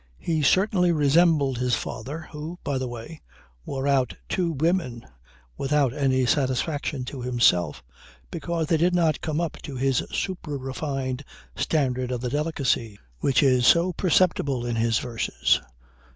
He 0.17 0.41
certainly 0.41 0.91
resembled 0.91 1.59
his 1.59 1.75
father, 1.75 2.21
who, 2.31 2.57
by 2.63 2.79
the 2.79 2.87
way, 2.87 3.21
wore 3.67 3.87
out 3.87 4.15
two 4.27 4.51
women 4.53 5.05
without 5.59 5.93
any 5.93 6.25
satisfaction 6.25 7.05
to 7.05 7.21
himself, 7.21 7.83
because 8.31 8.65
they 8.65 8.77
did 8.77 8.95
not 8.95 9.21
come 9.21 9.39
up 9.39 9.57
to 9.61 9.75
his 9.75 9.97
supra 10.11 10.57
refined 10.57 11.23
standard 11.55 12.09
of 12.09 12.21
the 12.21 12.31
delicacy 12.31 12.97
which 13.19 13.43
is 13.43 13.67
so 13.67 13.93
perceptible 13.93 14.65
in 14.65 14.75
his 14.75 14.97
verses. 14.97 15.61